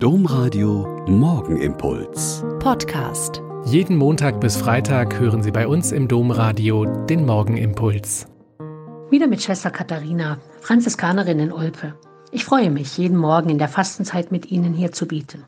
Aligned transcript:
Domradio 0.00 1.04
Morgenimpuls. 1.08 2.44
Podcast. 2.60 3.42
Jeden 3.64 3.96
Montag 3.96 4.40
bis 4.40 4.56
Freitag 4.56 5.18
hören 5.18 5.42
Sie 5.42 5.50
bei 5.50 5.66
uns 5.66 5.90
im 5.90 6.06
Domradio 6.06 6.84
den 7.06 7.26
Morgenimpuls. 7.26 8.28
Wieder 9.10 9.26
mit 9.26 9.42
Schwester 9.42 9.72
Katharina, 9.72 10.38
Franziskanerin 10.60 11.40
in 11.40 11.52
Olpe. 11.52 11.94
Ich 12.30 12.44
freue 12.44 12.70
mich, 12.70 12.96
jeden 12.96 13.16
Morgen 13.16 13.50
in 13.50 13.58
der 13.58 13.66
Fastenzeit 13.66 14.30
mit 14.30 14.52
Ihnen 14.52 14.72
hier 14.72 14.92
zu 14.92 15.08
bieten. 15.08 15.42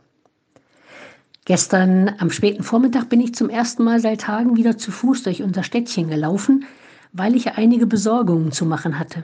Gestern 1.45 2.17
am 2.19 2.33
späten 2.33 2.65
Vormittag 2.65 3.09
bin 3.09 3.21
ich 3.21 3.37
zum 3.37 3.51
ersten 3.51 3.85
Mal 3.85 4.01
seit 4.01 4.23
Tagen 4.23 4.57
wieder 4.57 4.77
zu 4.77 4.91
Fuß 4.91 5.23
durch 5.23 5.45
unser 5.45 5.63
Städtchen 5.63 6.09
gelaufen, 6.09 6.65
weil 7.13 7.37
ich 7.37 7.53
einige 7.53 7.87
Besorgungen 7.87 8.51
zu 8.51 8.67
machen 8.67 8.99
hatte. 8.99 9.23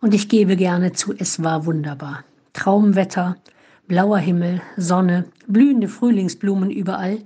Und 0.00 0.14
ich 0.14 0.28
gebe 0.28 0.54
gerne 0.54 0.92
zu, 0.92 1.12
es 1.12 1.42
war 1.42 1.66
wunderbar. 1.66 2.22
Traumwetter, 2.52 3.34
blauer 3.86 4.18
Himmel, 4.18 4.62
Sonne, 4.76 5.26
blühende 5.46 5.88
Frühlingsblumen 5.88 6.70
überall. 6.70 7.18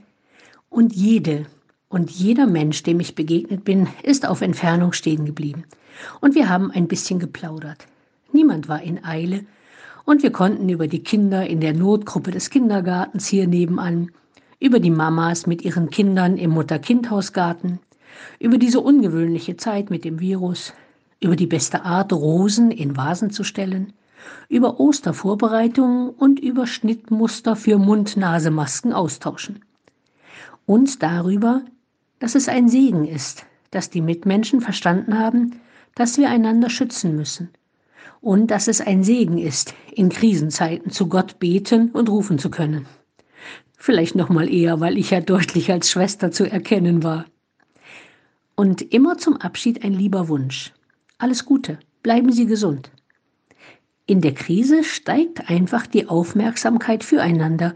Und 0.70 0.94
jede 0.94 1.46
und 1.88 2.10
jeder 2.10 2.46
Mensch, 2.46 2.82
dem 2.82 3.00
ich 3.00 3.14
begegnet 3.14 3.64
bin, 3.64 3.88
ist 4.02 4.26
auf 4.26 4.42
Entfernung 4.42 4.92
stehen 4.92 5.24
geblieben. 5.24 5.64
Und 6.20 6.34
wir 6.34 6.48
haben 6.48 6.70
ein 6.70 6.88
bisschen 6.88 7.18
geplaudert. 7.18 7.86
Niemand 8.32 8.68
war 8.68 8.82
in 8.82 9.04
Eile. 9.04 9.44
Und 10.04 10.22
wir 10.22 10.32
konnten 10.32 10.68
über 10.68 10.86
die 10.86 11.02
Kinder 11.02 11.46
in 11.46 11.60
der 11.60 11.74
Notgruppe 11.74 12.30
des 12.30 12.50
Kindergartens 12.50 13.26
hier 13.26 13.46
nebenan, 13.46 14.10
über 14.60 14.80
die 14.80 14.90
Mamas 14.90 15.46
mit 15.46 15.62
ihren 15.62 15.90
Kindern 15.90 16.36
im 16.36 16.50
Mutter-Kind-Hausgarten, 16.50 17.78
über 18.38 18.58
diese 18.58 18.80
ungewöhnliche 18.80 19.56
Zeit 19.56 19.90
mit 19.90 20.04
dem 20.04 20.18
Virus, 20.18 20.72
über 21.20 21.36
die 21.36 21.46
beste 21.46 21.84
Art, 21.84 22.12
Rosen 22.12 22.70
in 22.70 22.96
Vasen 22.96 23.30
zu 23.30 23.44
stellen, 23.44 23.92
über 24.48 24.80
Ostervorbereitungen 24.80 26.10
und 26.10 26.40
über 26.40 26.66
Schnittmuster 26.66 27.56
für 27.56 27.78
Mund-Nase-Masken 27.78 28.92
austauschen. 28.92 29.64
Und 30.66 31.02
darüber, 31.02 31.62
dass 32.18 32.34
es 32.34 32.48
ein 32.48 32.68
Segen 32.68 33.06
ist, 33.06 33.46
dass 33.70 33.90
die 33.90 34.00
Mitmenschen 34.00 34.60
verstanden 34.60 35.18
haben, 35.18 35.60
dass 35.94 36.18
wir 36.18 36.30
einander 36.30 36.70
schützen 36.70 37.16
müssen. 37.16 37.50
Und 38.20 38.50
dass 38.50 38.68
es 38.68 38.80
ein 38.80 39.04
Segen 39.04 39.38
ist, 39.38 39.74
in 39.92 40.08
Krisenzeiten 40.08 40.90
zu 40.90 41.08
Gott 41.08 41.38
beten 41.38 41.90
und 41.90 42.08
rufen 42.08 42.38
zu 42.38 42.50
können. 42.50 42.86
Vielleicht 43.76 44.16
noch 44.16 44.28
mal 44.28 44.52
eher, 44.52 44.80
weil 44.80 44.98
ich 44.98 45.10
ja 45.10 45.20
deutlich 45.20 45.70
als 45.70 45.90
Schwester 45.90 46.32
zu 46.32 46.50
erkennen 46.50 47.04
war. 47.04 47.26
Und 48.56 48.82
immer 48.92 49.18
zum 49.18 49.36
Abschied 49.36 49.84
ein 49.84 49.92
lieber 49.92 50.28
Wunsch. 50.28 50.72
Alles 51.18 51.44
Gute, 51.44 51.78
bleiben 52.02 52.32
Sie 52.32 52.46
gesund. 52.46 52.90
In 54.08 54.22
der 54.22 54.32
Krise 54.32 54.84
steigt 54.84 55.50
einfach 55.50 55.86
die 55.86 56.08
Aufmerksamkeit 56.08 57.04
füreinander 57.04 57.74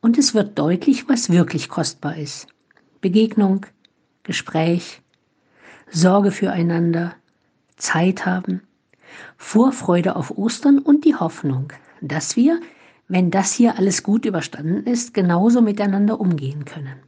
und 0.00 0.18
es 0.18 0.34
wird 0.34 0.58
deutlich, 0.58 1.08
was 1.08 1.30
wirklich 1.30 1.68
kostbar 1.68 2.16
ist. 2.16 2.48
Begegnung, 3.00 3.64
Gespräch, 4.24 5.02
Sorge 5.88 6.32
füreinander, 6.32 7.14
Zeit 7.76 8.26
haben, 8.26 8.62
Vorfreude 9.36 10.16
auf 10.16 10.36
Ostern 10.36 10.80
und 10.80 11.04
die 11.04 11.14
Hoffnung, 11.14 11.72
dass 12.00 12.34
wir, 12.34 12.60
wenn 13.06 13.30
das 13.30 13.52
hier 13.52 13.78
alles 13.78 14.02
gut 14.02 14.24
überstanden 14.24 14.82
ist, 14.82 15.14
genauso 15.14 15.62
miteinander 15.62 16.18
umgehen 16.18 16.64
können. 16.64 16.98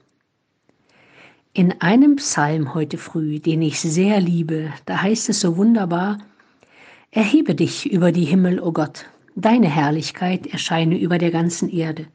In 1.55 1.81
einem 1.81 2.15
Psalm 2.17 2.73
heute 2.73 2.99
früh, 2.99 3.41
den 3.41 3.63
ich 3.63 3.81
sehr 3.81 4.21
liebe, 4.21 4.73
da 4.87 5.03
heißt 5.03 5.29
es 5.29 5.41
so 5.41 5.57
wunderbar, 5.57 6.19
Erhebe 7.13 7.57
dich 7.57 7.91
über 7.91 8.13
die 8.13 8.25
Himmel, 8.25 8.61
o 8.61 8.67
oh 8.67 8.73
Gott, 8.73 9.07
deine 9.35 9.69
Herrlichkeit 9.69 10.47
erscheine 10.47 10.97
über 10.97 11.19
der 11.19 11.33
ganzen 11.33 11.69
Erde. 11.69 12.07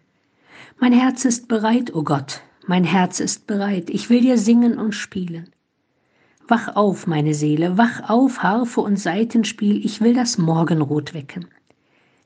Mein 0.80 0.94
Herz 0.94 1.26
ist 1.26 1.50
bereit, 1.50 1.94
o 1.94 2.00
oh 2.00 2.04
Gott, 2.04 2.42
mein 2.66 2.86
Herz 2.86 3.20
ist 3.20 3.46
bereit, 3.46 3.90
ich 3.90 4.10
will 4.10 4.22
dir 4.22 4.38
singen 4.38 4.78
und 4.78 4.94
spielen. 4.94 5.50
Wach 6.48 6.78
auf, 6.78 7.08
meine 7.08 7.34
Seele, 7.34 7.78
wach 7.78 8.10
auf, 8.10 8.42
Harfe 8.42 8.80
und 8.80 8.98
Saitenspiel, 8.98 9.84
ich 9.86 10.00
will 10.00 10.14
das 10.14 10.38
Morgenrot 10.38 11.14
wecken. 11.14 11.48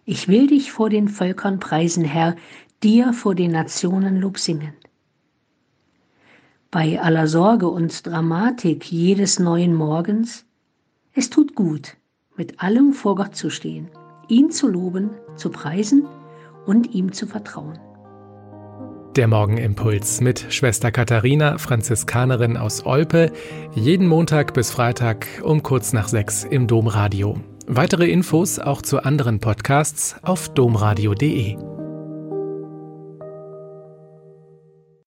Ich 0.05 0.27
will 0.27 0.45
dich 0.45 0.71
vor 0.71 0.91
den 0.91 1.07
Völkern 1.07 1.59
preisen, 1.59 2.03
Herr, 2.03 2.35
dir 2.83 3.13
vor 3.13 3.33
den 3.33 3.51
Nationen 3.51 4.21
Lob 4.21 4.37
singen. 4.37 4.73
Bei 6.69 7.01
aller 7.01 7.27
Sorge 7.27 7.67
und 7.67 8.05
Dramatik 8.05 8.91
jedes 8.91 9.39
neuen 9.39 9.73
Morgens, 9.73 10.45
es 11.13 11.31
tut 11.31 11.55
gut, 11.55 11.97
mit 12.39 12.61
allem 12.61 12.93
vor 12.93 13.15
Gott 13.15 13.35
zu 13.35 13.51
stehen, 13.51 13.89
ihn 14.29 14.49
zu 14.49 14.67
loben, 14.67 15.11
zu 15.35 15.49
preisen 15.51 16.07
und 16.65 16.95
ihm 16.95 17.11
zu 17.11 17.27
vertrauen. 17.27 17.77
Der 19.15 19.27
Morgenimpuls 19.27 20.21
mit 20.21 20.45
Schwester 20.49 20.91
Katharina, 20.91 21.57
Franziskanerin 21.57 22.55
aus 22.55 22.85
Olpe, 22.85 23.33
jeden 23.75 24.07
Montag 24.07 24.53
bis 24.53 24.71
Freitag 24.71 25.27
um 25.43 25.61
kurz 25.61 25.91
nach 25.91 26.07
sechs 26.07 26.45
im 26.45 26.67
Domradio. 26.67 27.37
Weitere 27.67 28.09
Infos 28.09 28.57
auch 28.57 28.81
zu 28.81 29.03
anderen 29.03 29.39
Podcasts 29.39 30.15
auf 30.23 30.47
domradio.de. 30.49 31.68